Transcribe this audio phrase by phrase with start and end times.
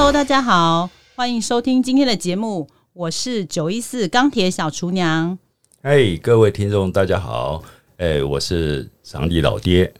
[0.00, 5.36] Hello，大家好，欢迎收听今天的节目，我是九一四钢铁小厨娘。
[5.82, 7.64] 哎，各位听众，大家好，
[7.96, 9.92] 哎，我是上帝老爹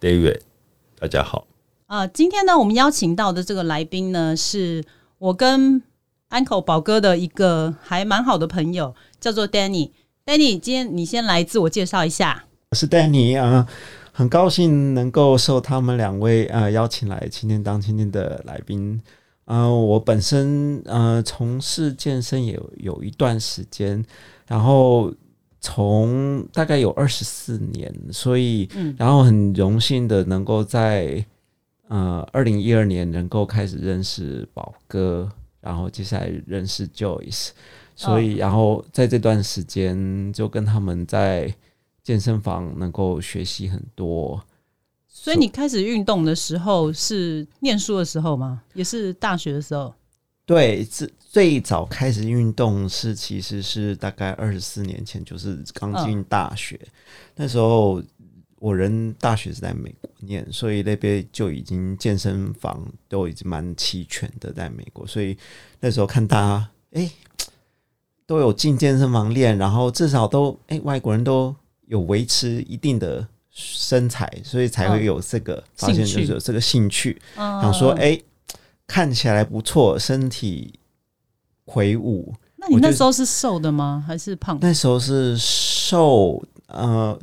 [0.00, 0.40] David，
[0.98, 1.46] 大家好。
[1.86, 4.82] 啊，今天呢，我们邀请到的这个来宾呢，是
[5.18, 5.80] 我跟
[6.30, 9.92] Uncle 宝哥的一个还蛮好的朋友，叫做 Danny。
[10.26, 12.46] Danny，今天你先来自我介绍一下。
[12.70, 13.68] 我是 Danny 啊，
[14.10, 19.00] 很高兴能够受他们两位呃邀请来今天当今天的来宾。
[19.46, 24.02] 呃，我本身呃从事健身也有有一段时间，
[24.46, 25.12] 然后
[25.60, 31.24] 从大概有二十四年，所以然后很荣幸的能够在
[31.88, 35.30] 呃二零一二年能够开始认识宝哥，
[35.60, 37.50] 然后接下来认识 Joyce，
[37.94, 41.54] 所以然后在这段时间就跟他们在
[42.02, 44.42] 健身房能够学习很多。
[45.24, 48.60] 所以你开始运动的时候是念书的时候吗？
[48.74, 49.90] 也是大学的时候？
[50.44, 56.78] 对，最最早开始运动是其实是大概二十四年前，就是刚进大学
[57.36, 58.02] 那时候，
[58.56, 65.34] 我人大学是在美国念，所以那边就已经健身房都已经蛮齐全的，在美国，所以
[65.80, 67.10] 那时候看大家哎
[68.26, 73.26] 都有进健身房练，然后至少都哎外国人都有维持一定的。
[73.56, 78.20] 身材，所以才会有这个发现，就是有这个兴趣，想说，哎，
[78.84, 80.74] 看起来不错，身体
[81.64, 82.34] 魁梧。
[82.56, 84.02] 那你那时候是瘦的吗？
[84.04, 84.58] 还是胖？
[84.60, 87.16] 那时候是瘦，呃，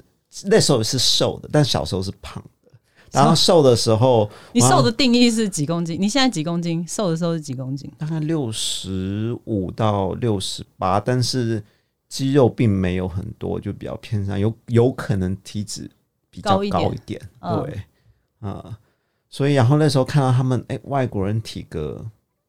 [0.46, 2.72] 那时候是瘦的，但小时候是胖的。
[3.12, 6.00] 然后瘦的时候，你瘦的定义是几公斤？
[6.00, 6.88] 你现在几公斤？
[6.88, 7.92] 瘦的时候是几公斤？
[7.98, 11.62] 大概六十五到六十八，但是
[12.08, 15.92] 肌肉并没有很多，就比较偏上，有有可能体脂。
[16.32, 17.84] 比较高一点，对，
[18.40, 18.80] 啊，
[19.30, 22.04] 所以然后那时候看到他们，哎，外国人体格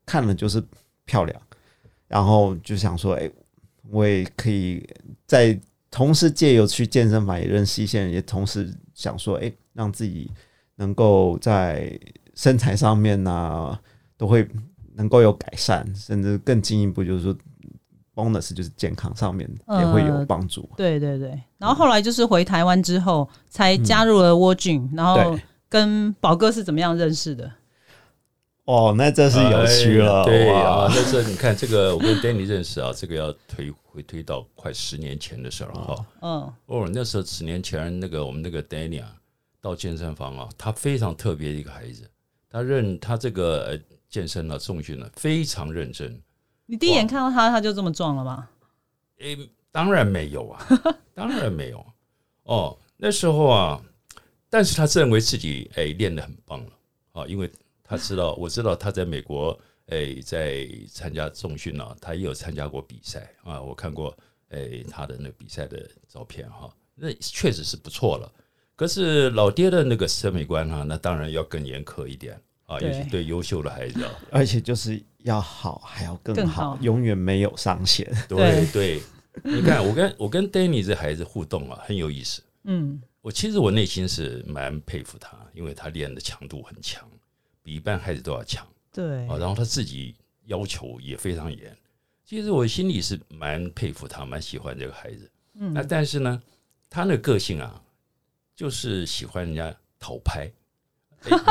[0.06, 0.64] 看了就是
[1.05, 1.42] 漂亮，
[2.08, 3.30] 然后就想说，哎，
[3.91, 4.88] 我也可以
[5.27, 5.60] 在
[5.91, 10.31] 同时借由去健身房也认识一些人，也同时想说，哎，让自己
[10.76, 11.98] 能够在
[12.34, 13.78] 身材上面呢，
[14.16, 14.48] 都会
[14.94, 17.37] 能够有改善，甚至更进一步，就是说。
[18.15, 20.69] Bonus 就是健康上面也会有帮助。
[20.77, 27.51] 对对对，然后后来就是回台湾之后才加入了 w 俊，然后跟宝哥是怎么样认识的？
[28.65, 30.25] 哦，那真是有趣了。
[30.25, 36.06] 对啊，那是你看这个，我跟 Danny 认识啊，这个要推回推到快十年前的事了哈。
[36.21, 39.12] 嗯，哦，那时候十年前那个我们那个 Danny 啊，
[39.61, 42.09] 到健身房啊，他非常特别的一个孩子，
[42.49, 43.77] 他认他这个
[44.09, 46.22] 健身啊、重训呢非常认真。
[46.72, 48.49] 你第一眼看到他，他就这么壮了吗？
[49.19, 49.37] 诶，
[49.71, 50.66] 当然没有啊，
[51.12, 51.84] 当然没有。
[52.44, 53.78] 哦，那时候啊，
[54.49, 56.71] 但是他认为自己诶练得很棒了
[57.12, 57.53] 啊，因为
[57.84, 59.56] 他知道， 我知道他在美国
[59.88, 64.16] 诶在参加重训啊，他也有参加过比赛啊，我看过
[64.49, 68.33] 诶他的那比赛的照片哈，那确实是不错了。
[68.75, 74.99] 可是老爹的那个审美观哈，那当然要更严苛一点啊，尤其对优秀的孩子， 而且就是。
[75.22, 78.10] 要好还要更好，永远没有上限。
[78.28, 79.03] 对对，
[79.44, 82.43] 你看我跟我跟 Danny 这孩子互动啊，很有意思。
[82.65, 87.03] 嗯，我其实我内心是蛮佩服他，因为他练的强度很强，
[87.62, 88.66] 比一般孩子都要强。
[88.93, 90.15] 对啊，然后他自己
[90.47, 91.77] 要求也非常严。
[92.25, 95.31] 其实我心里是蛮佩服他，蛮喜欢这个孩子。
[95.54, 96.43] 嗯，那但是呢，
[96.89, 97.81] 他那个性啊，
[98.56, 100.50] 就是喜欢人家讨拍，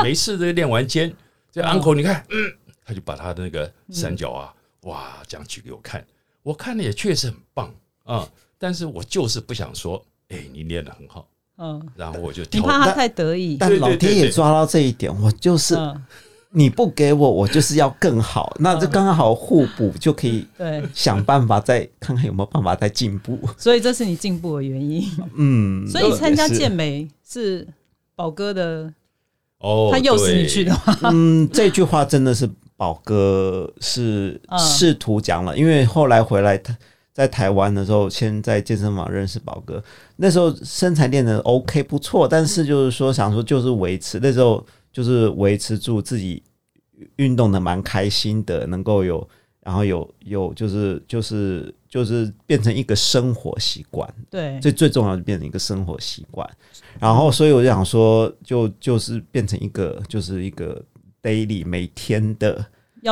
[0.02, 1.14] 没事这练完肩，
[1.50, 2.52] 这 uncle 你看，嗯。
[2.92, 6.04] 他就把他的那个三角啊，哇，这样举给我看，
[6.42, 7.72] 我看的也确实很棒
[8.04, 11.26] 啊，但是我就是不想说，哎，你练的很好，
[11.56, 15.74] 嗯，然后我就你怕他太得意，但老天也抓到这一点，我就是
[16.50, 20.82] 你不给我，我就是要更好，那这刚刚好互补，就可以对。
[20.92, 27.66] 想办法再看看有没有办法再进步，所以这是你进步的原因，嗯，所以参加健美是
[28.14, 28.92] 宝哥的
[29.60, 30.98] 哦，他诱使你去的吗？
[31.10, 32.50] 嗯，这句话真的是。
[32.82, 36.76] 宝哥是试图讲了，因为后来回来他
[37.12, 39.80] 在台湾的时候，先在健身房认识宝哥，
[40.16, 46.42] 那时候身材练的 OK 不错，但是就是说想说就是维持，那时候就是维持住自己
[47.14, 49.28] 运动的蛮开心的，能够有，
[49.60, 56.50] 然后有有就是就是就是变成一个生活习惯，对，最最重要的变成一个生活习惯，
[56.98, 60.84] 然后所以我就想说，就就是变成一个就是一个。
[61.22, 62.64] Daily 每天的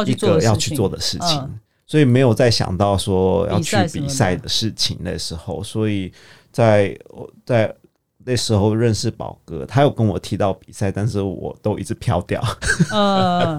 [0.07, 4.49] 一个要去做的事情，所以没有再想到说要去比赛的。
[4.49, 6.13] 事情的时候，所以
[6.51, 6.97] 在
[7.45, 7.75] 在
[8.23, 12.43] 那时候认识宝哥，他有跟我提到比赛，但是我都一直飘掉。
[12.91, 13.57] 呃，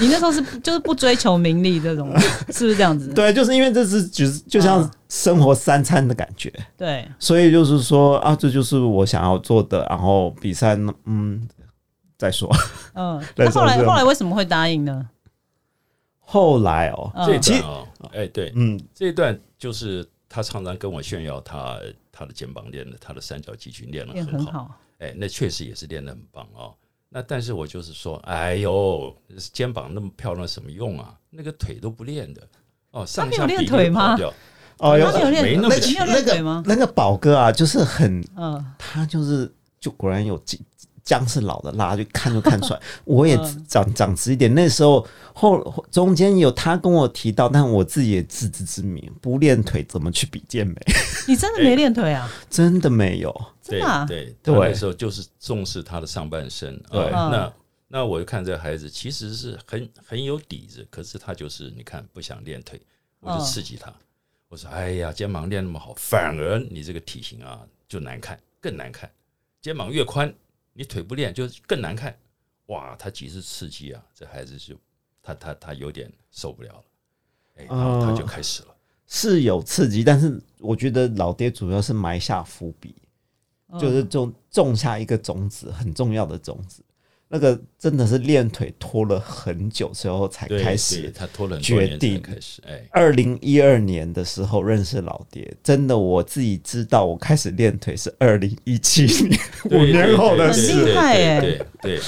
[0.00, 2.10] 你那时候是就是不追求名利这种，
[2.48, 3.08] 是不是这样子？
[3.14, 9.86] 对，就是因为这是就是就像生活三餐的感觉，对，所以就是说啊，这就是我想要做的。
[9.90, 11.46] 然后比赛呢，嗯，
[12.16, 12.48] 再说。
[12.94, 15.08] 嗯， 那那后来后来为什么会答应呢？
[16.20, 21.78] 后来哦，嗯这一其实段哦，哎，对，嗯，这一段就是他常常跟我炫耀他
[22.10, 26.74] 他的肩膀练的，他的三角肌群练得很好，哎，那确实也是练得很棒哦。
[27.10, 29.14] 那但是我就是说，哎呦，
[29.52, 31.14] 肩膀那么漂亮，什么用啊？
[31.30, 32.42] 那个腿都不练的。
[32.90, 34.16] 哦，上没有练下比腿吗？
[34.78, 36.62] 哦，他没有练，没那么你有练腿吗？
[36.66, 40.60] 那个宝哥啊，就是很嗯，他就是就果然有姜
[41.04, 42.80] 姜是老的辣，就看就看出来。
[43.04, 50.74] 我也嗯长长直一点，那时候后后中间有他跟我提到，但我自己也自知之明，不练腿怎么去比健美？
[51.28, 52.28] 你真的没练腿啊？
[52.48, 53.30] 真的没有。
[53.66, 56.76] 对真的啊对，对他那时候就是重视他的上半身。
[56.90, 57.52] 对那
[57.88, 62.80] 那我就看这个孩子其实是很很有底子，可是他就是你看不想练腿，
[63.20, 63.92] 我就嗯刺激他。
[64.48, 69.10] 我说：“哎呀，肩膀练那么好，反而你这个体型啊就难看，更难看。
[69.60, 70.32] 肩膀越宽，
[70.74, 72.14] 你腿不练就更难看。
[72.66, 74.74] 哇，他几次刺激啊，这孩子就
[75.22, 76.84] 他他他有点受不了了，
[77.56, 78.74] 哎，然后他就开始了。
[79.06, 82.94] 是有刺激，但是我觉得老爹主要是埋下伏笔，
[83.68, 86.82] 嗯就是种种下一个种子，很重要的种子。
[87.28, 91.12] 那个真的是练腿拖了很久之后才开始。
[91.16, 99.40] 他拖了决年才定开始，哎，二零一二年的时候认识老爹，真的我自己知道，我开始练腿是二零一七年，
[99.70, 100.84] 五年后的事很事。
[100.84, 101.66] 厉害耶对对
[101.96, 102.00] 对，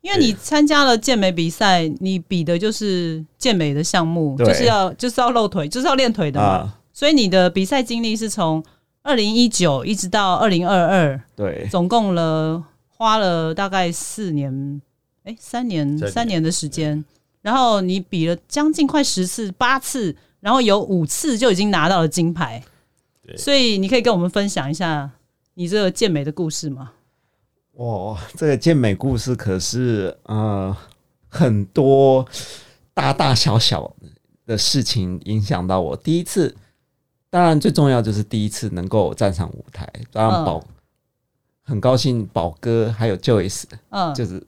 [0.00, 6.46] 因为你参加了健美比赛，你比的就是健美的项目，就是要就是要露腿，就是要练腿的嘛。
[6.46, 8.64] 啊，所以你的比赛经历是从
[9.02, 12.62] 二零一九一直到二零二二，对，总共了
[12.98, 14.82] 花了大概四年，
[15.22, 17.02] 哎，三年三年三年的时间。
[17.40, 22.62] 然后你比了将近快十次，八次，然后有五次就已经拿到了金牌。
[23.22, 25.08] 对所以你可以跟我们分享一下
[25.54, 26.92] 你这个健美的故事吗？
[27.74, 30.76] 哇，这个健美故事可是呃
[31.28, 32.26] 很多
[32.92, 33.94] 大大小小
[34.44, 35.96] 的事情影响到我。
[35.96, 36.54] 第一次，
[37.30, 40.64] 当然最重要就是第一次能够站上舞台，当然嗯宝、
[41.68, 44.14] 很高兴宝哥还有 Joyce 嗯。
[44.14, 44.42] 就是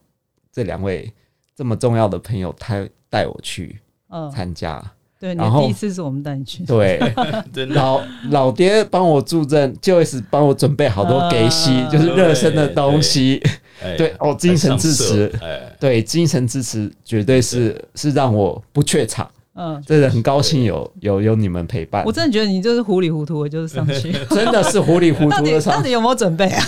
[0.52, 1.12] 这两位
[1.54, 3.78] 这么重要的朋友，他带我去
[4.08, 4.82] 嗯，参加。
[5.20, 6.64] 对，然后第一次是我们带你去。
[6.64, 6.98] 对，
[7.74, 8.00] 老
[8.30, 13.38] 老爹帮我助阵，Joyce 帮我准备好多给息，嗯就是热身的东西。
[13.82, 15.30] 哎对哦精神支持。
[15.78, 19.30] 对，精神支持绝对是是让我不怯场，
[19.62, 24.10] 嗯，真的很高兴有有有你们陪伴我，真的觉得你就是糊里糊涂的，就是上去。
[24.30, 25.90] 真的是糊里糊涂 的上到底。
[25.90, 26.64] 有没有准备啊？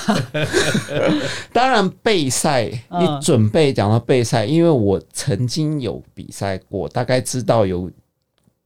[1.55, 7.91] 当然备赛，嗯你准备讲到备赛，因为我曾经有比赛过，大概知道有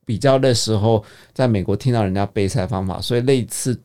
[0.04, 3.78] 比较的时候，在美国听到人家备赛方法，所以那一次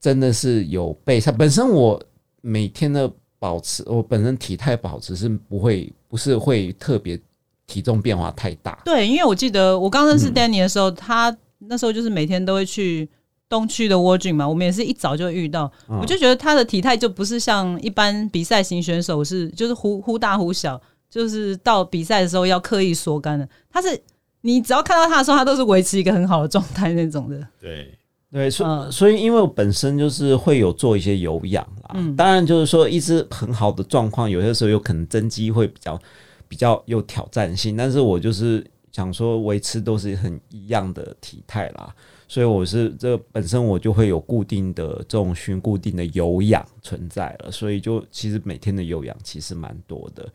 [0.00, 1.30] 真的是有备赛。
[1.30, 2.02] 本身我
[2.40, 7.18] 每天的保持，我本身体态保持是不会，不是会特别
[7.66, 8.78] 体重变化太大。
[8.84, 13.08] 对，因为我记得我刚认嗯识 Danny 的时候，他那时候就是每天都会去
[13.48, 20.80] 东区的 w 郡嘛，我们也是一早就遇到，嗯我就觉得他的体态就不是像一般比赛型选手是就是忽忽大忽小，
[21.10, 24.02] 就是到比赛的时候要刻意缩干的，他是。
[24.42, 27.36] 你只要看到他的时候，他都是维持一个很好的状态那种的。
[27.60, 27.92] 对，
[28.30, 36.00] 对，所所以因为我本身就是会有做一些有氧啦，嗯当然就是说一直很好的状况，有些时候有可能增肌会比较
[36.48, 41.94] 比较有挑战性，但是我就是想说维持都是很一样的体态啦，
[42.26, 50.26] 所以我是这本身我就会有固定的重训、固定的有氧存在了，所以就其实每天的有氧其实蛮多的，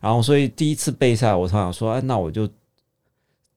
[0.00, 2.48] 然后所以第一次备赛，我常常说，哎，那我就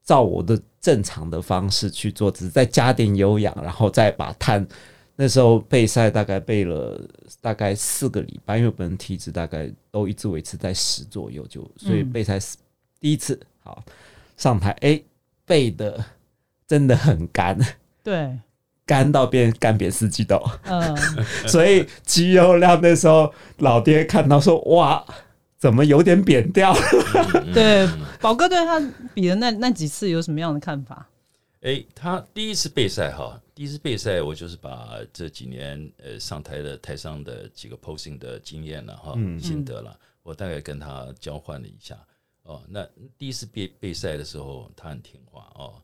[0.04, 4.66] 照我的正常的方式去做，只是再加点有氧，然后再把碳。
[5.14, 7.00] 那时候备赛大概备了
[7.40, 12.10] 大概四个礼拜，因为我本人体脂大概都一直维持在十左右，就所以嗯。
[12.12, 12.56] 备赛四
[12.98, 13.82] 第一次好
[14.36, 15.00] 上台，哎、
[15.44, 16.02] 背的
[16.66, 17.58] 真的很干，
[18.02, 18.38] 对，
[18.86, 20.96] 干到变干瘪四季豆，嗯，
[21.46, 25.04] 所以肌肉量那时候老爹看到说哇，
[25.58, 26.72] 怎么有点扁掉？
[26.72, 26.80] 了？
[27.34, 27.88] 嗯对，
[28.20, 28.80] 宝哥对他
[29.14, 31.06] 比的那那几次有什么样的看法？
[31.60, 41.96] 哎，他第一次备赛哈，第一次备赛我就是把这几年呃上台的台上的几个 posing 的经验了哈，嗯心得了，我大概跟他交换了一下
[42.42, 42.60] 哦。
[42.68, 42.84] 那
[43.16, 45.80] 第一次备备赛的时候，他很听话哦，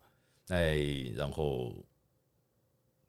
[0.49, 1.73] 哎，然后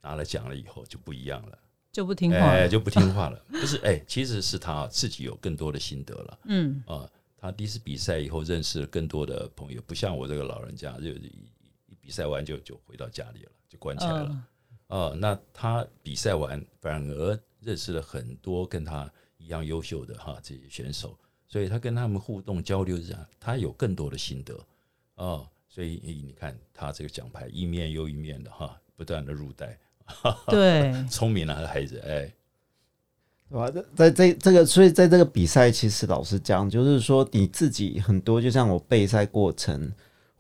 [0.04, 1.58] 拿了奖了以后就不一样了
[1.92, 2.68] 就不听话。
[2.68, 3.44] 就不听话了。
[3.50, 7.10] 不是，哎，其实是他自己有更多的心得了嗯，啊。
[7.36, 11.50] 他第一次比赛以后认识了更多的朋友，不像我这个老人家，就一
[11.88, 14.46] 一比赛完就就回到家里了，就关起来了。
[14.90, 21.18] 嗯哦，那他比赛完反而认识了很多跟他一样优秀的哈这些选手，
[21.48, 24.60] 所以他跟他们互动交流这样，他有更多的心得
[25.16, 29.78] 哦，所以你看他这个奖牌一面又一面的哈，不断的入袋，
[30.48, 32.32] 对， 聪明啊孩子，哎，
[33.50, 33.84] 对吧？
[33.96, 39.92] 在在这个，所以在这个比赛，其实老实讲，就是说你自己很多，就像我备赛过程，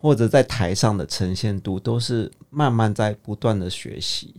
[0.02, 4.34] 或者在台上的呈现度，都是慢慢在不断的学习，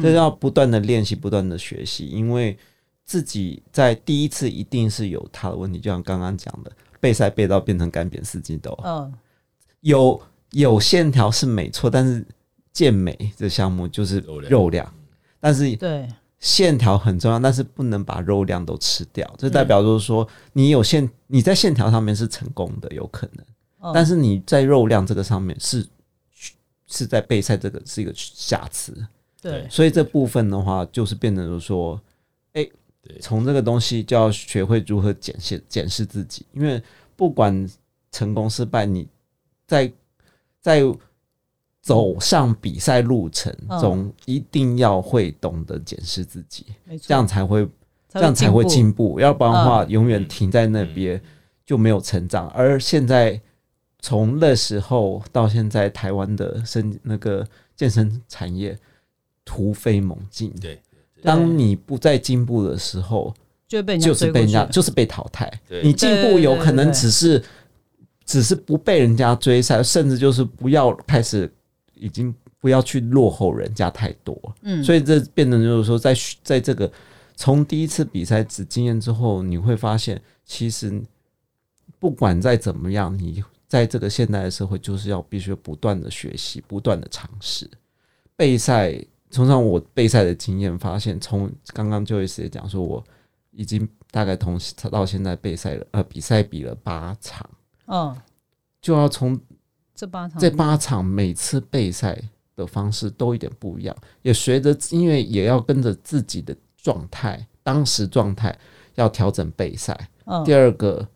[0.00, 2.56] 这要不断的练习，不断的学习，因为
[3.04, 9.12] 自己在第一次一定是有他的问题，就像刚刚讲的，备赛备到变成干扁四季豆，嗯，
[9.80, 10.18] 有
[10.52, 12.24] 有线条是没错，但是
[12.72, 14.50] 健美这项目就是肉量。
[14.50, 14.94] 肉量，
[15.38, 16.08] 但是对，
[16.40, 19.30] 线条很重要，但是不能把肉量都吃掉。
[19.36, 23.44] 这代表就是说，你有线，你在线条上面是成功的，有可能，
[23.82, 23.92] 嗯。
[23.92, 25.86] 但是你在肉量这个上面是
[26.86, 28.94] 是在备赛这个是一个瑕疵。
[29.40, 32.00] 对，所以这部分的话，就是变成就是说，
[32.52, 32.64] 哎、
[33.02, 33.18] 对。
[33.18, 36.80] 从这个东西就要学会如何检视检视自己，因为
[37.16, 37.68] 不管
[38.12, 39.08] 成功失败，你
[39.66, 39.92] 在
[40.60, 40.80] 在
[41.80, 43.80] 走上比赛路程嗯。
[43.80, 46.66] 中，一定要会懂得检视自己，
[47.00, 47.68] 这样才会
[48.08, 49.90] 这样才会进步，要不然的话，嗯。
[49.90, 51.20] 永远停在那边
[51.66, 52.48] 就没有成长。
[52.50, 53.40] 而现在
[54.02, 58.76] 从那时候到现在，台湾的身那个健身产业
[59.44, 60.52] 突飞猛进。
[60.60, 60.78] 对
[61.22, 63.32] 当你不再进步的时候，
[63.68, 65.48] 就会被人家就是被人家就是被淘汰。
[65.68, 67.40] 对你进步有可能只是
[68.24, 71.48] 只是不被人家追赛，甚至就是不要开始
[71.94, 74.36] 已经不要去落后人家太多。
[74.62, 76.90] 嗯，所以这变成就是说在，在这个
[77.36, 81.00] 从第一次比赛只经验之后，你会发现，其实
[82.00, 87.66] 不管再怎么样，你在这个现代的社会，就是要必须不断的学习，不断的尝试。
[88.36, 88.92] 备赛，
[89.30, 93.02] 通常我备赛的经验发现，从刚刚 Joyce 也讲说，我
[93.50, 97.48] 已经大概同时到现在备赛了，呃，比赛比了八场，
[97.86, 98.14] 嗯，
[98.82, 99.40] 就要从
[99.94, 102.22] 这八场这八场每次备赛
[102.54, 108.54] 的方式都有点不一样，也随着因为也要跟着自己的状态，当时状态
[108.96, 109.98] 要调整备赛。
[110.26, 111.08] 嗯第二个，这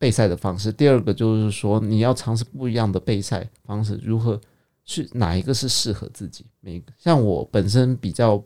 [0.00, 4.40] 备赛的方式；第二个就是说，你要尝试不一样的备赛方式，如何
[4.86, 6.46] 去哪一个是适合自己？
[6.60, 8.42] 每个像我本身比较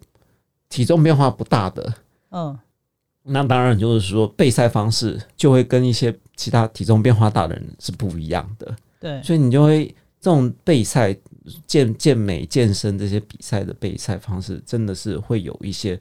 [0.68, 1.94] 体重变化不大的，
[2.30, 2.58] 嗯
[3.22, 8.76] 那当然就是说备赛方式就会跟一些其他体重变化大的人是不一样的。
[9.00, 9.86] 对，所以你就会
[10.20, 11.16] 这种备赛、
[11.66, 15.98] 健健美、健身这些比赛的备赛方式，真的是会有一些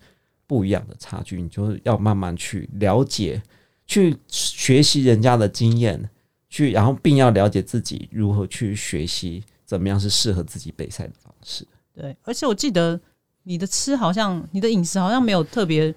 [0.47, 1.41] 不一样的差距。
[1.41, 3.41] 你就是要慢慢去了解、
[3.85, 6.09] 去学习人家的经验，
[6.49, 11.67] 去然后并要了解自己如何去学习怎么样是适合自己备赛的方式。
[11.93, 12.99] 对，而且我记得
[13.43, 15.93] 你的吃好像你的饮食好像没有特别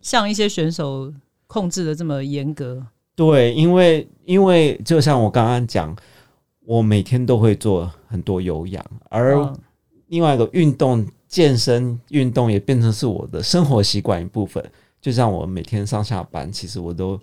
[0.00, 1.12] 像一些选手
[1.46, 2.84] 控制的这么严格。
[3.14, 5.94] 对，因为因为就像我刚刚讲，
[6.60, 9.58] 我每天都会做很多有氧，而嗯
[10.08, 14.64] 另外一个运动健身运动也变成是我的生活习惯一部分。
[15.04, 17.20] 就像我每天上下班，其实我都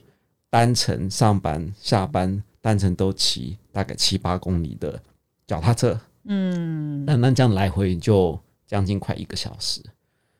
[0.52, 5.02] 单程上班下班单程都骑大概七八公里的
[5.48, 9.82] 脚踏车，嗯，那那这样来回就将近快一个小时。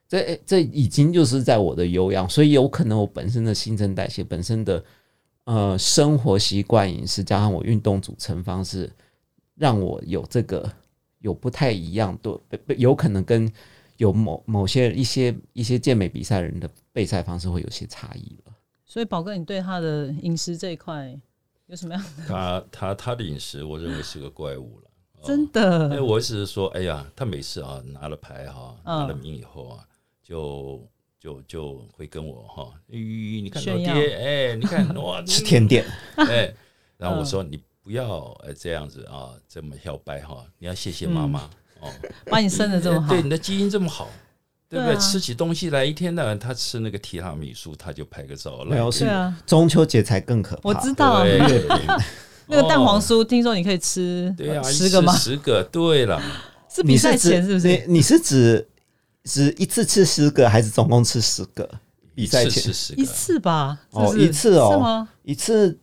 [0.08, 4.86] 这这已经就是在我的有氧，所以有可能我本身的新陈代谢、本身的
[5.46, 8.88] 呃生活习惯、饮食，加上我运动组成方式，
[9.56, 10.72] 让我有这个
[11.18, 12.40] 有不太一样对，
[12.78, 13.52] 有可能跟
[14.02, 18.52] 有某某些一些一些健美比赛人的备赛方式会有些差异了。
[18.84, 21.16] 所以宝哥，你对他的饮食这一块
[21.68, 22.24] 有什么样的？
[22.28, 24.90] 他他他的饮食，我认为是个怪物了。
[25.20, 25.46] 哦 真因
[25.92, 29.02] 为的，我只是说，哎呀，他每次啊拿了牌哈，嗯。
[29.02, 29.86] 拿了名以后啊，
[30.24, 30.84] 就
[31.20, 35.86] 就就会跟我哈，咦，你看老爹，哎，你看 哇，吃甜点，
[36.18, 36.52] 哎，
[36.98, 37.26] 然后我嗯。
[37.28, 41.48] 说你不要呃这样子啊，这么摇摆哈，你要谢谢妈妈
[41.82, 41.90] 哦，
[42.26, 44.10] 把你生的这么好对，你的基因这么好。
[44.70, 44.94] 对不对？
[44.94, 48.70] 对啊吃起东西来，一天到晚他吃那个提拉米苏，他就拍个照来。
[48.70, 50.62] 没有是对啊，中秋节才更可怕。
[50.64, 51.26] 我知道
[52.48, 56.22] 那个蛋黄酥，听说你可以吃对啊，十个吗十个，对了，
[56.74, 57.68] 是比赛前是不是？
[57.68, 58.66] 你你是指
[59.26, 61.70] 指一次吃十个，还是总共吃十个？
[62.16, 63.78] 比赛一次前吃十个一，次吧？
[63.92, 65.10] 哦是不是一次哦是吗？
[65.24, 65.78] 一次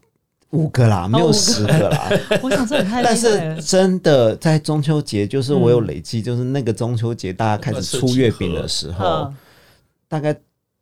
[0.50, 2.09] 五个啦，没有十个啦。
[2.43, 3.57] 我想这也太但是。
[3.62, 9.37] 真的在中秋节，就是我有嗯累积，就是那个中秋节大家开始出月饼的时候，嗯
[10.09, 10.35] 大概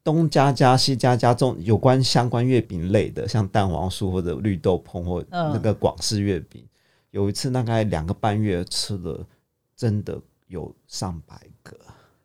[0.05, 6.65] 东家家西家家这种有关相关月饼类的，像蛋黄酥或者绿豆椪或嗯那个广式月饼，
[7.11, 9.19] 有一次大概两个半月吃了，
[9.77, 11.77] 真的有上百个，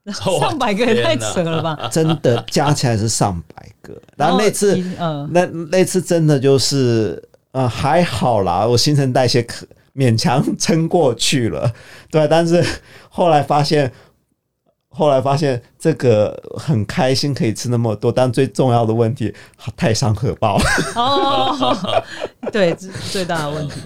[0.40, 1.90] 上百个也太扯了吧？
[1.92, 4.00] 真的加起来是上百个。
[4.16, 7.22] 然后那次嗯，那那次真的就是
[7.52, 9.66] 呃还好啦，我新陈代谢可
[9.96, 11.74] 勉强撑过去了，
[12.10, 12.64] 对，但是
[13.10, 13.92] 后来发现。
[14.94, 19.34] 后来发现这个很开心可以吃那么多，但最重要的问题
[19.78, 20.60] 太伤荷包。
[20.96, 22.04] 哦，
[22.52, 23.80] 对，这是 最大的问题。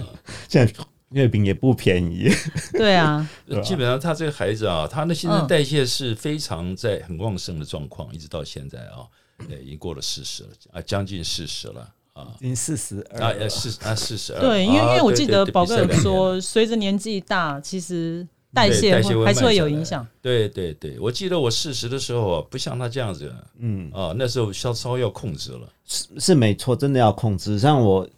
[0.48, 0.74] 现在
[1.10, 2.28] 月饼也不便宜，
[2.72, 3.24] 对啊，
[3.62, 9.06] 基本上他这个孩子啊，他的新陈嗯代谢是非常在很旺盛的状况，一直到现在啊，
[9.48, 12.28] 呃，已经过了四十了啊，将近四十了啊。
[12.40, 14.40] 已经四十啊，二啊，四啊，四十二。
[14.40, 19.02] 对，因为因啊为我记得宝哥有说，随着年纪大，其实代谢还
[19.34, 20.06] 是会有影响。
[20.22, 25.68] 对对对，我记得我四十的时候啊，不像他这样子嗯，啊，那时候稍稍要控制了。
[25.84, 27.58] 是是没错，真的要控制。
[27.58, 28.08] 像我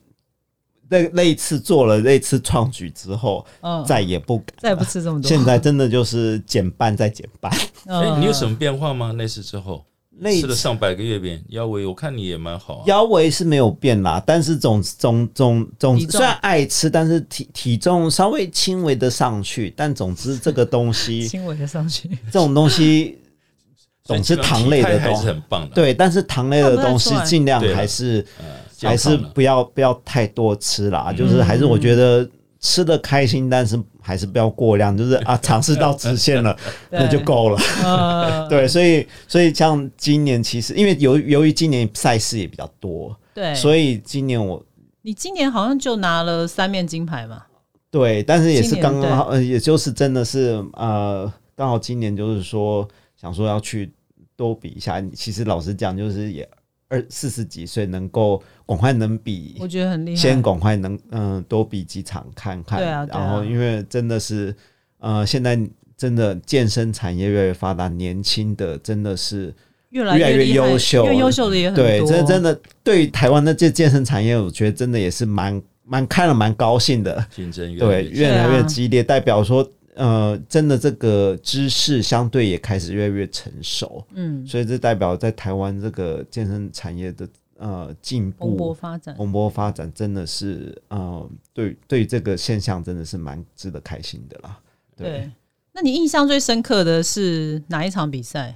[0.88, 4.57] 那那一次做了那次创举之后，嗯，再也不敢。
[4.59, 5.28] 再也不吃这么多。
[5.28, 7.52] 现在真的就是减半再减半。
[7.85, 9.12] 嗯，哎，你有什么变化吗？
[9.12, 9.85] 那次之后
[10.20, 12.82] 那吃了上百个月饼，腰围我看你也蛮好啊。
[12.87, 19.72] 腰围是没有变啦，但是总总总总虽然爱吃，但是体体重稍微轻微的上去。
[19.76, 23.18] 但总之这个东西， 轻微的上去，这种东西
[24.04, 25.75] 总之糖类的东西，很棒的。
[25.75, 28.46] 对，但是糖类的东西尽量还是嗯，
[28.82, 32.28] 还是不要不要太多吃啦，嗯就是还是我觉得
[32.60, 36.56] 吃的开心，但是还是不要过量，就是 啊尝试到极限了
[36.90, 37.58] 那就够了。
[37.84, 44.64] 呃， 对，所以所以像今年其实因为由由于今年赛事也比较多，对，所以今年我
[45.02, 47.42] 你今年好像就拿了三面金牌嘛？
[47.90, 53.92] 对，但是也是刚刚好，呃，也就是真的是呃，刚好今年就是说想说要去
[54.36, 55.02] 多比一下。
[55.14, 56.48] 其实老实讲，就是也
[56.88, 60.16] 二四十几岁能够广快能比我觉得很厉害。
[60.16, 63.21] 先广快能嗯、多比几场看看，对啊对啊。
[63.21, 64.54] 然后因为真的是
[64.99, 65.58] 呃现在
[65.97, 69.54] 真的健身产业越来越发达，年轻的真的是
[69.91, 71.84] 越来越来越优秀越优秀的也很多。
[71.84, 88.75] 对，这真的对于台湾的这健身产业，我觉得真的也是蛮蛮看了蛮高兴的，竞争越来对，越越来越激烈，代表说呃真的这个知识相对也开始越来越成熟，嗯，所以这代表在台湾这个健身产业的呃进步蓬勃。
[88.75, 89.17] 发展。
[89.17, 94.61] 蓬勃发展真的是，呃，对对这个现象真的是蛮值得开心的啦。
[94.97, 95.28] 对，
[95.73, 98.54] 那你印象最深刻的是哪一场比赛？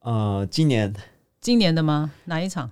[0.00, 0.94] 呃，今年，
[1.40, 2.12] 今年的吗？
[2.26, 2.70] 哪一场？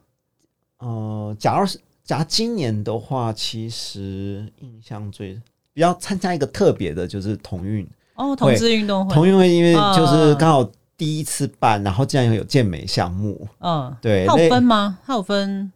[0.79, 5.41] 呃，假如是假如今年的话，其实印象最
[5.75, 7.87] 比较参加一个特别的，就是同运。
[8.15, 9.13] 哦，同志运动会。
[9.13, 14.97] 同运会，因为啊就是刚好第一次办，然后竟然有健美项目，嗯，对，它有分吗？
[15.05, 15.73] 它有分，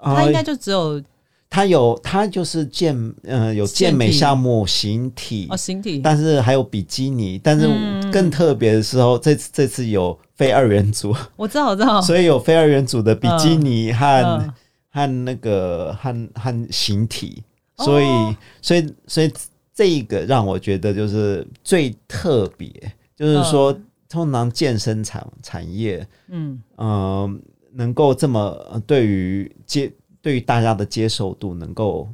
[0.00, 1.02] 它应该就只有
[1.50, 5.48] 它有它就是健呃有健美项目形体。
[5.50, 5.98] 哦，形体。
[5.98, 7.96] 但是还有比基尼，但是嗯。
[8.12, 12.00] 更特别的时候，这次这次有非二元组， 我知道，我知道。
[12.00, 14.52] 所以有非二元组的比基尼和、嗯。
[14.92, 17.42] 和那个和和形体，
[17.78, 18.36] 所以、哦。
[18.62, 19.32] 所以所以
[19.74, 22.70] 这一个让我觉得就是最特别，
[23.14, 27.28] 就是说、嗯通常健身产产业，嗯，呃，
[27.72, 32.08] 能够这么呃对于接对于大家的接受度能够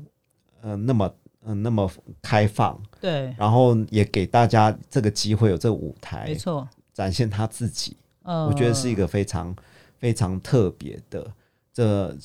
[0.62, 1.88] 呃那么呃那么
[2.22, 6.66] 开放，对，然后也给大家这个机会有这个舞台没错。
[6.94, 9.55] 展现他自己，呃，我觉得是一个非常
[9.98, 11.31] 非常特别的
[11.75, 12.16] 这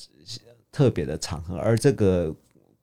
[0.72, 2.34] 特别的场合，而这个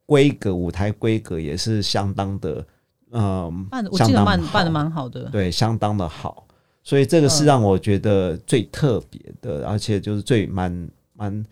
[0.07, 2.67] 规格舞台规格也是相当的，
[3.12, 5.25] 嗯、办的，我记得办办的蛮好的。
[5.31, 6.47] 对，相当的好，
[6.83, 11.47] 所以这个是嗯让我觉得最特别的，而且就是最蛮蛮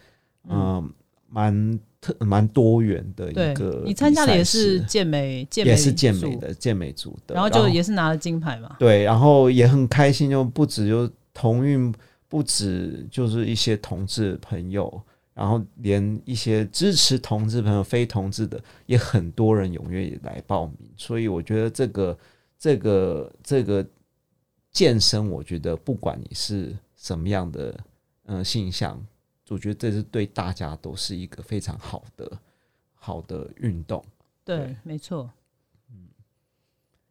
[0.49, 0.93] 嗯。
[1.35, 8.77] 蛮特蛮多元的一个，你参加的也是健美，健美也是健美，的健美组的，然后就也是拿了金牌嘛。
[8.79, 11.91] 对，然后也很开心，就不止就同运，
[12.29, 15.03] 不止就是一些同志朋友，
[15.35, 22.19] 然后连一些支持同志朋友、非同志的，也很多人踊跃来报名，所以我觉得这个
[22.59, 23.87] 这个这个
[24.71, 27.79] 健身，我觉得不管你是什么样的
[28.25, 29.05] 呃性向，
[29.49, 32.39] 我觉得这是对大家都是一个非常好的
[32.95, 34.05] 好的运动。
[34.45, 35.31] 对，没错。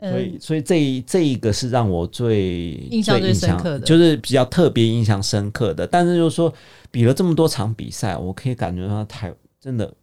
[0.01, 5.85] 所以，嗯，所以这一这一个是让我最印象最印深刻的就是比较特别、印象深刻的。
[5.85, 6.51] 但是就是说，
[6.89, 9.93] 比了这么多场比赛，我可以感觉到台真的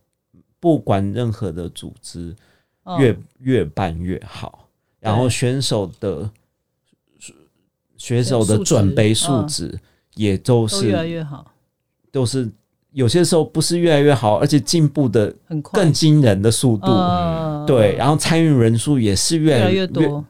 [0.60, 2.32] 不管任何的组织
[2.84, 4.68] 哦越、越办越好，
[5.00, 6.30] 然后选手的
[7.96, 9.80] 选手的准备素嗯质
[10.14, 11.52] 也都都越来是越好，
[12.12, 12.48] 都是
[12.98, 16.88] 有些时候不是越来越好，而且进步的很快，更惊人的速度。
[16.88, 20.24] 呃对，然后参与人数也是越越来来越多，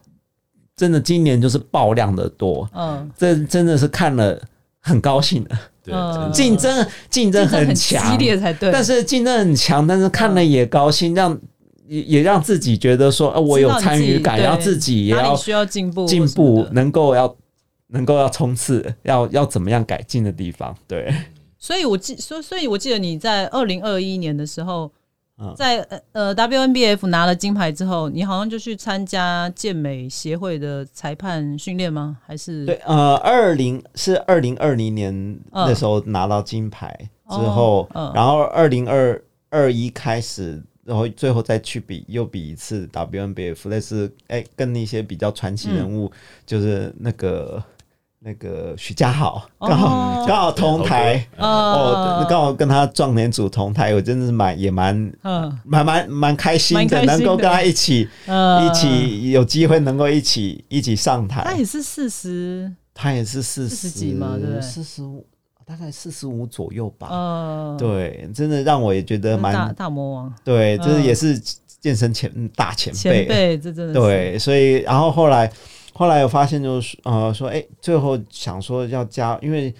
[0.76, 4.38] 真的今年就是爆量的多，嗯，这真的是看了
[4.80, 5.56] 很高兴的。
[5.82, 5.94] 对，
[6.30, 11.38] 竞争竞争竞争很强，激烈才对，但是竞争很强，但是看了也高兴，让
[11.86, 17.34] 也也让自己觉得说，呃，我有参与感，然后自己也要需要进步进步，能够要
[17.86, 21.14] 能够要冲刺，要要怎么样改进的地方，对，
[21.58, 24.90] 所以我记，所以所以我记得你在二零二一年的时候，
[25.38, 32.18] 嗯在呃呃 WNBF 拿了金牌之后，你好像就去参加健美协会的裁判训练吗？
[32.26, 36.96] 还是对，呃，二零是二零二零年那时候拿到金牌
[37.28, 40.62] 之后，然后二零二二一开始。
[40.84, 46.10] 然后最后再去比，又比一次 WNBF，类似哎，跟那些比较传奇人物，
[46.46, 47.62] 就是那个
[48.20, 55.58] 那个徐家豪，刚好、哦刚好同台，呃哦，刚好跟他壮年组同台，我真的是蛮也蛮嗯。
[55.64, 57.16] 蛮蛮蛮开心的，心的。
[57.16, 61.42] 能够跟他一起、呃一，起有机会能够一起一起上台。
[61.44, 62.70] 他也是四十。
[62.92, 64.60] 他也是四40几嘛对对？
[64.60, 65.24] 四十五，
[65.64, 67.06] 大概四十五左右吧。
[67.08, 70.34] 呃，对，真的让我也觉得大蛮大魔王。
[70.42, 71.04] 对，就是嗯。
[71.04, 71.40] 也是
[71.80, 74.00] 健身前大前前辈，这真的是。
[74.00, 75.48] 对，所以然后后来
[75.98, 79.74] 后来我发现就是呃说，哎、最后想说要加，因为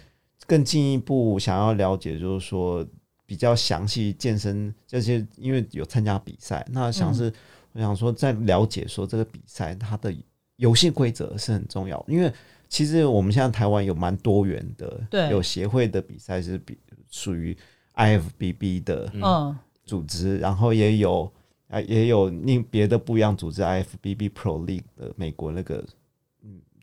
[0.49, 2.85] 更进一步想要了解，就是说
[3.25, 7.33] 比较详细健身这些，因为有参加比赛，那想是、
[7.73, 10.13] 我想说在了解说这个比赛它的
[10.57, 12.33] 游戏规则是很重要，因为
[12.69, 15.31] 其实我们现在台湾有蛮多元的，对。
[15.31, 16.77] 有协会的比赛是比
[17.09, 17.57] 属于
[17.95, 19.57] IFBB 的嗯。
[19.85, 21.33] 组织，然后也有
[21.69, 25.87] 啊也有另别的不一样组织 IFBB Pro League 的美国那个嗯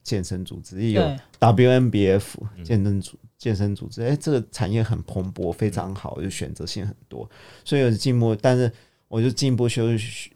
[0.06, 1.02] 健身组织，也有
[1.40, 7.28] WNBF 健身组健身组织，哎、这个产业很蓬勃，非常好，就选择性很多，
[7.66, 8.36] 所以有进步。
[8.36, 8.72] 但是
[9.08, 9.88] 我就进一步修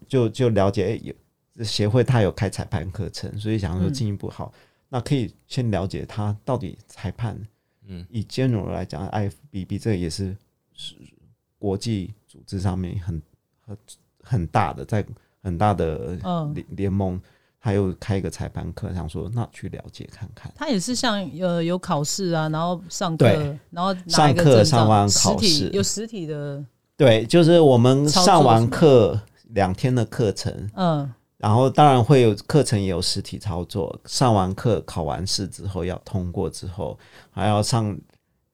[0.08, 1.14] 就就了解，哎、有
[1.54, 3.92] 这协会它有开裁判课程，所以想说嗯。
[3.92, 4.52] 进一步好，
[4.88, 7.40] 那可以先了解它到底裁判，
[7.86, 10.36] 嗯，以 general 来讲，IFBB 这个也是
[10.74, 10.96] 是
[11.58, 13.22] 国际组织上面很
[13.60, 13.78] 很
[14.22, 15.06] 很大的，在
[15.42, 17.20] 很大的嗯，联联盟，
[17.60, 20.50] 他又开一个裁判课，想说那去了解看看。
[20.56, 23.26] 他也是像呃有考试啊，然后上课，
[23.70, 26.64] 然后上课上完考试有实体的，
[26.96, 36.98] 对，就是我们上完课两天的课程，嗯然后当然会有课程也有实体操作，上完课考完试之后要通过之后，
[37.30, 37.98] 还要上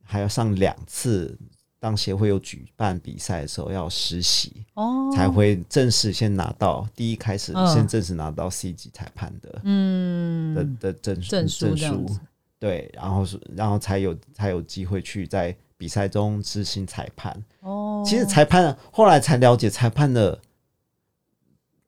[0.05, 1.39] 还要上两次。
[1.87, 12.17] 当协会有举办比赛的时候，要实习哦，才会正式先拿到第一开始嗯先正式拿到 C 级裁判的嗯的的证证书证书
[12.59, 17.41] 对，然后是然后才有才有机会去在比赛中执行裁判。
[17.61, 20.37] 哦，其实裁判后来才了解，裁判的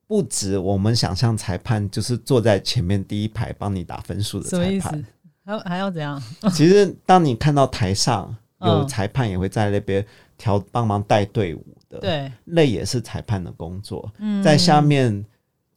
[0.07, 5.05] 不止我们想象，裁判就是坐在前面第一排帮你打分数的裁判。？
[5.45, 6.23] 还要还要怎样？
[6.53, 8.89] 其实当你看到台上有嗯。
[8.89, 10.05] 裁判也会在那边
[10.37, 14.11] 调帮忙带队伍的，对，那也是裁判的工作。
[14.19, 14.43] 嗯。
[14.43, 15.25] 在下面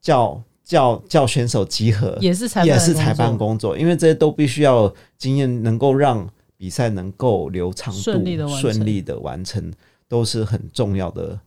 [0.01, 8.23] 叫叫叫选手集合，也是裁判也是裁判工作，因为这些都必须要经验，能够让比赛能够流畅度、顺
[8.85, 9.71] 利的完成，
[10.07, 11.39] 都是很重要的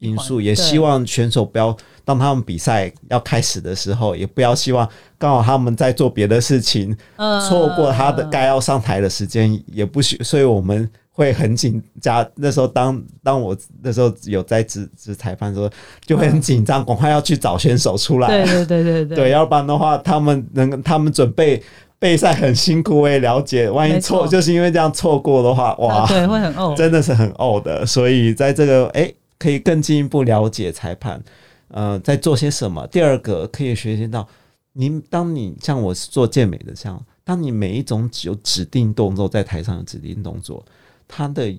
[0.00, 0.40] 因素。
[0.40, 4.86] 也希望选手不要当他们比赛要开始的时候，也不要希望
[5.16, 10.20] 刚好他们在做别的事情，呃错过他的该要上台的时间，也不许。
[10.22, 12.26] 所以我们会很紧张。
[12.34, 15.70] 那时候当当我那时候有在执执裁判的时候，
[16.04, 18.28] 就会很紧张，赶快要去找选手出来。
[18.28, 21.62] 对对对对对 对，要不然的话，他们能他们准备
[21.98, 23.68] 备赛很辛苦，我也了解。
[23.68, 27.84] 万一错错，就是因为这样错过的话，哇啊，对会很呕，真的是很呕的。
[27.84, 31.20] 所以在这个哎、可以更进一步了解裁判，
[31.68, 32.86] 呃，在做些什么。
[32.88, 34.28] 第二个可以学习到，
[34.74, 40.64] 您当你像我是做健美的，像当你每一种有指定动作在台上有指定动作，
[41.08, 41.56] 他的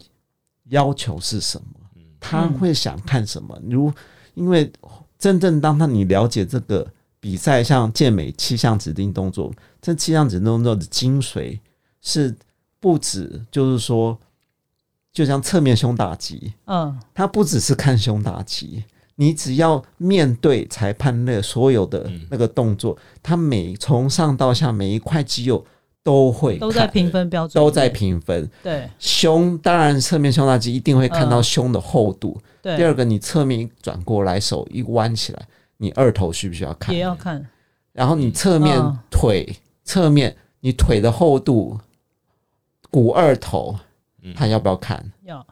[0.69, 1.65] 要求是什么？
[2.19, 3.59] 他会想看什么？
[3.67, 3.91] 如
[4.35, 4.71] 因为
[5.17, 6.87] 真正当他你了解这个
[7.19, 11.59] 比赛，像健美七项指定动作，这七项指定动作的精髓
[12.01, 12.35] 是
[12.79, 14.19] 不止，就是说，
[15.13, 16.97] 就像侧面胸打击，嗯。
[17.13, 18.84] 它不只是看胸打击，
[19.15, 22.21] 你只要面对裁判那所有的嗯。
[22.30, 25.65] 那个动作，他每从上到下每一块肌肉
[26.04, 28.50] 都会都在看评分标准，都在评分。
[28.63, 28.89] 对。
[28.97, 31.43] 胸当然侧面胸大肌一定会看到嗯。
[31.43, 32.39] 胸的厚度。
[32.62, 35.47] 对，第二个，你侧面一转过来，手一弯起来，
[35.78, 36.93] 你二头需不需要看？
[36.93, 37.45] 也要看，
[37.91, 38.97] 然后你侧面嗯。
[39.10, 41.80] 腿，侧面你腿的厚度
[42.91, 43.76] 股二头，
[44.36, 45.03] 他要不要看？
[45.23, 45.45] 要，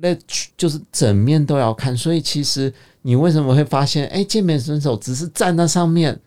[0.00, 0.14] 那
[0.56, 1.96] 就是整面都要看。
[1.96, 6.20] 所以其实你为什么会发现，哎，健美选手只是站在上面，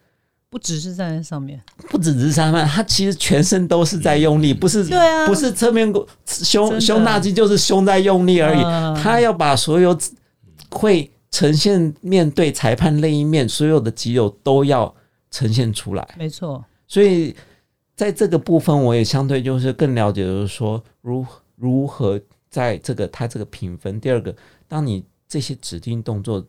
[0.49, 5.91] 不只是站在上面，不只是上面，他其实全身都是在用力，不是对啊，不是侧面
[6.25, 8.61] 胸胸大肌就是胸在用力而已。
[9.01, 9.97] 他要把所有
[10.69, 14.93] 会呈现面对裁判那一面，所有的肌肉都要
[15.31, 16.07] 呈现出来。
[16.17, 17.35] 没错，所以。
[17.97, 23.99] 在这个部分，我也相对就是更了解，就是说如如何在这个他这个评分。
[23.99, 24.33] 第二个，
[24.67, 26.45] 当你这些指定动作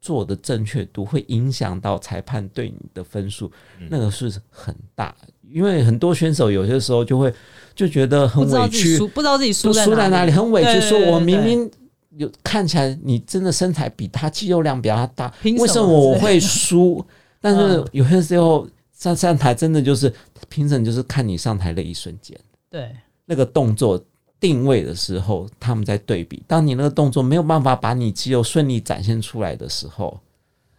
[0.00, 3.50] 做的正确度，会影响到裁判对你的分数，
[3.90, 5.12] 那个是很大。
[5.50, 7.34] 因为很多选手有些时候就会
[7.74, 10.80] 就觉得很委屈，不知道自己输输在哪里，很委屈。
[10.82, 11.68] 说我明明
[12.16, 17.04] 有看起来你真的身材比他肌肉量比他大，为什么我会输？
[17.40, 18.64] 但是 有些时候。
[19.02, 20.12] 上上台真的就是
[20.48, 22.38] 评审，就是看你上台的一瞬间，
[22.70, 24.00] 对那个动作
[24.38, 26.40] 定位的时候，他们在对比。
[26.46, 30.20] 当你那个动作没有办法把你肌肉顺利展现出来的时候，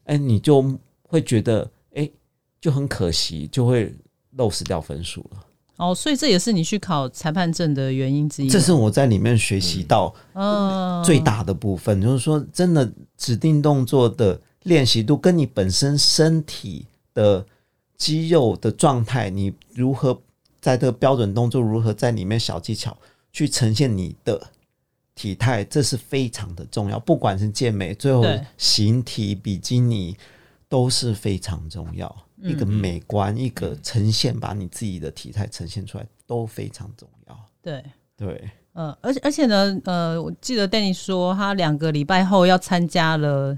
[0.05, 0.63] 哎，你就
[1.01, 2.09] 会觉得哎，
[2.62, 3.93] 就很可惜，就会
[4.38, 5.43] 漏失掉分数了。
[5.75, 8.49] 哦，所以这也是你去考裁判证的原因之一。
[8.49, 10.15] 这是我在里面学习到
[11.03, 17.45] 最大的部分，就是说，真的指定动作的练习度跟你本身身体的。
[18.03, 20.21] 肌肉的状态，你如何
[20.59, 22.97] 在这个标准动作，如何在里面小技巧
[23.31, 24.49] 去呈现你的
[25.15, 26.99] 体态，这是非常的重要。
[26.99, 28.25] 不管是健美，最后
[28.57, 30.17] 形体、比基尼
[30.67, 32.13] 都是非常重要。
[32.41, 37.39] 一个美观，一个呈现，把你自己的体态呈现出来都非常重要。
[37.61, 37.81] 对
[38.17, 43.57] 对，呃，而且而且呢，呃，我记得 Danny 说，他两个礼拜后要参加了。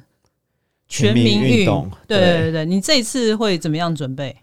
[0.88, 4.36] 全民运动，对对对，你这一次会怎么样准备？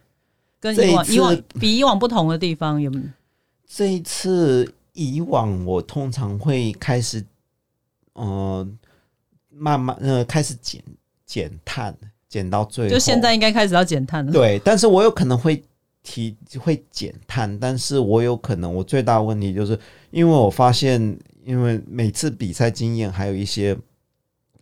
[0.60, 2.92] 跟以往以往比以往不同的地方有？
[3.66, 7.24] 这一次以往我通常会开始，
[8.14, 8.68] 呃，
[9.50, 10.82] 慢慢呃开始减
[11.24, 11.96] 减碳，
[12.28, 14.32] 减到最后，就现在应该开始要减碳了。
[14.32, 15.62] 对，但是我有可能会
[16.02, 19.78] 提会减碳，但是我有可能我最大的问题就是，
[20.10, 23.76] 因为我发现，因为每次比赛经验还有一些，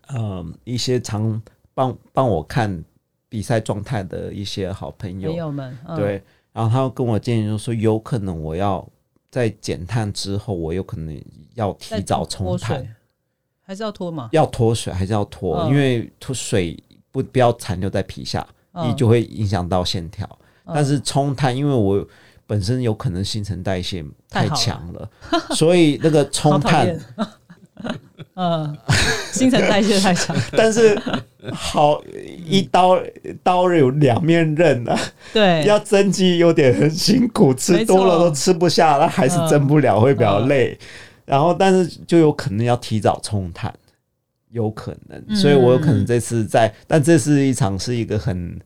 [0.08, 1.42] 呃，一些长。
[1.80, 2.84] 帮帮我看
[3.26, 8.86] 比赛状态的一些好朋友朋友们，对，然后他跟我建议就说，有可能我要
[9.30, 11.18] 在减碳之后，我有可能
[11.54, 12.86] 要提早冲碳，
[13.62, 14.28] 还是要脱嘛？
[14.32, 15.66] 要脱水还是要脱？
[15.70, 16.76] 因为脱水
[17.10, 18.46] 不不要残留在皮下，
[18.84, 20.28] 你就会影响到线条。
[20.66, 22.06] 但是冲碳，因为我
[22.46, 25.10] 本身有可能新陈代谢太强了，
[25.54, 26.94] 所以那个 冲碳。
[28.42, 28.74] 嗯，
[29.32, 30.98] 新陈代谢太强， 但是
[31.52, 32.02] 好
[32.46, 32.98] 一刀
[33.42, 34.98] 刀有两面刃啊。
[35.30, 40.78] 对，要增肌有点很辛苦，吃多了都吃不下，那还是增不了，会比较累。
[41.26, 43.70] 然后，但是就有可能要提早冲碳，
[44.52, 48.58] 有可能，所以我有可能这次在，但这是一场是一个很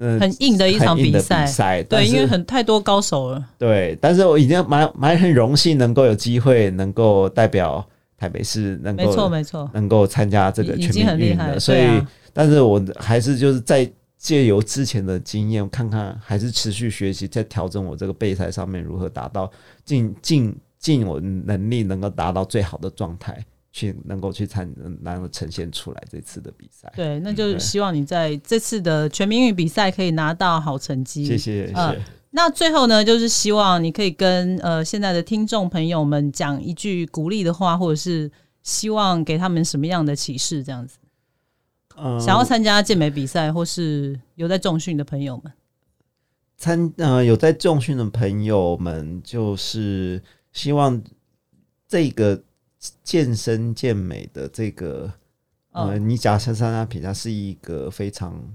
[0.00, 3.44] 嗯很硬的一场比赛，对，因为很太多高手了。
[3.56, 7.86] 对，但是我已经蛮蛮很荣幸能够有机会能够代表。
[8.20, 19.50] 台北市能够没错没错，能够参加这个全民运的，所以，但是我还是就是在借由之前的经验，看看还是持续学习，在调整我这个备赛上面如何达到
[19.86, 26.92] 尽尽尽我能力能够达到最好的状态，去能够去参能够呈现出来这次的比赛。
[26.94, 31.24] 对，那就希望你在这次的全民运比赛可以拿到好成绩。
[31.24, 32.19] 谢谢谢谢。
[32.32, 38.30] 那最后呢，就是希望你可以跟呃现在的听众朋友们讲一句鼓励的话，或者是
[38.62, 40.62] 希望给他们什么样的启示？
[40.62, 40.98] 这样子，
[41.96, 45.52] 呃想要参加健美比赛或是有在重训的朋友们，
[46.56, 51.02] 参呃有在重训的朋友们，就是希望
[51.88, 52.40] 这个
[53.02, 55.12] 健身健美的这个
[55.72, 58.54] 呃，你假设参加比赛是一个非常。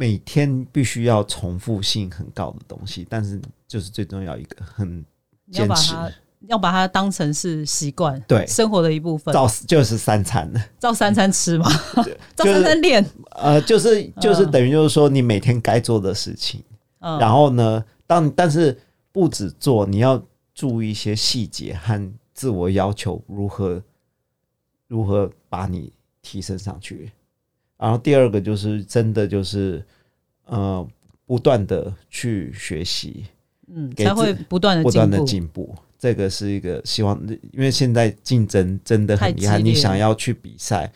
[0.00, 5.04] 每天必须要重复性很高的东西，但是就是最重要一个很
[5.52, 5.94] 坚持，
[6.48, 8.46] 要把它当成是习惯，对。
[8.46, 9.30] 生活的一部分。
[9.34, 10.50] 照就是三餐。
[10.78, 11.70] 照三餐吃嘛，
[12.34, 13.04] 照三餐练。
[13.32, 16.64] 呃，就是就是等于就是说你每天该做的事情，
[16.98, 18.74] 然后呢，当但是
[19.12, 20.22] 不止做，你要
[20.54, 23.82] 注意一些细节和自我要求，如何
[24.88, 27.12] 如何把你提升上去。
[27.80, 29.82] 然后第二个就是真的就是，
[30.44, 30.86] 呃，
[31.24, 33.24] 不断的去学习，
[33.74, 35.74] 嗯，才会不断的不断的进步。
[35.98, 37.18] 这个是一个希望，
[37.52, 40.92] 因为现在竞争真的很厉害，你想要去比赛，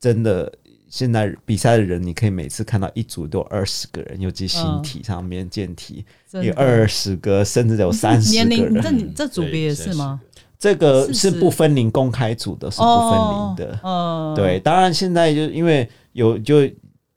[0.00, 0.50] 真的
[0.88, 6.04] 现在比赛的人，你可以每次看到一组都有二十个人，尤其形体上面健体
[6.42, 8.80] 有二十个，甚至有三十个人。
[8.80, 10.20] 这你这组别也是吗？
[10.58, 13.80] 这个是不分龄公开组的，是不分龄的。
[13.82, 16.66] 哦，对，当然现在就因为有就，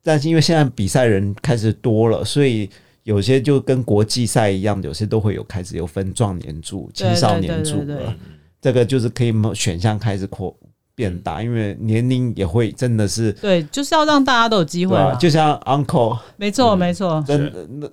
[0.03, 2.69] 但是因为现在比赛人开始多了，所以
[3.03, 8.13] 有些就跟国际赛一样，有些都会有开始有分壮年组、青少年组了。
[8.59, 10.53] 这个就是可以选项开始扩。
[10.95, 14.97] 变大，因为年龄也会真的是对，就是要让大家都有机会。
[15.19, 17.87] 就像 Uncle，没错没错，真的那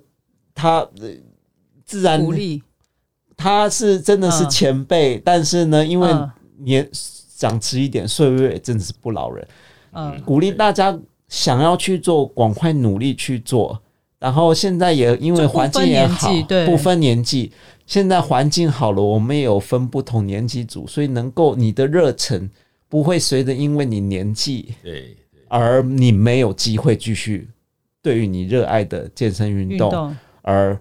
[0.55, 0.89] 他
[1.85, 2.63] 自然鼓励，
[3.37, 6.11] 他是真的是前辈，但是呢，因为
[6.57, 6.89] 年
[7.37, 9.47] 长迟一点，岁月真的是不饶人。
[9.95, 13.81] 嗯，鼓励大家想要去做，赶快努力去做。
[14.19, 16.29] 然后现在也因为环境也好，
[16.65, 17.51] 不分年纪，
[17.85, 22.49] 现在环境好了，我们也有分不同年纪组，所以能够你的热忱。
[22.87, 25.17] 不会随着因为你年纪对，
[25.49, 27.49] 而你没有机会继续
[28.01, 30.79] 对于你热爱的健身运动而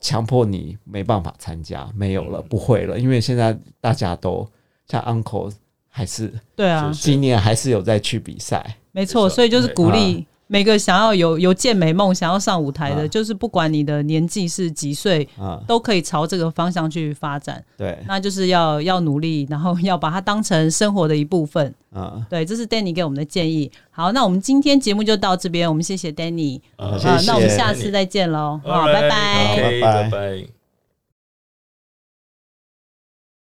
[0.00, 4.48] 强迫你没办法参加，没有了，不会了，因为现在大家都
[4.88, 5.52] 像 Uncle
[5.96, 10.26] 还是对啊，今年还是有在去比赛，没错，所以就是鼓励。
[10.46, 17.64] 每个想要有有健美梦、想要上舞台的，就是不管你的年纪是几岁，啊都可以朝这个方向去发展。
[17.78, 21.74] 对，那就是要要努力，然后要把它当成生活的一部分。
[21.92, 23.72] 啊，对，这是 Danny 给我们的建议。
[23.90, 26.60] 好，那我们今天节目就到这边，我们谢谢 Danny。
[26.76, 26.90] 好，
[27.26, 28.60] 那我们下次再见喽。
[28.64, 30.53] 好，拜拜，拜拜。